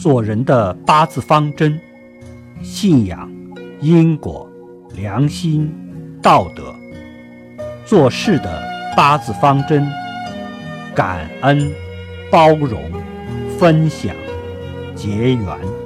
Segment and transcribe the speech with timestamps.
[0.00, 1.78] 做人的八字方针
[2.62, 3.30] 信仰
[3.82, 4.50] 因果
[4.94, 5.70] 良心
[6.22, 6.74] 道德
[7.84, 8.62] 做事的
[8.96, 9.86] 八字方针
[10.94, 11.70] 感恩
[12.30, 12.80] 包容
[13.58, 14.14] 分享
[14.96, 15.79] 结缘。